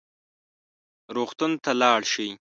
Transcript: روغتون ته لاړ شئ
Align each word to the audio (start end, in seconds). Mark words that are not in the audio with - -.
روغتون 1.15 1.51
ته 1.63 1.71
لاړ 1.81 1.99
شئ 2.11 2.29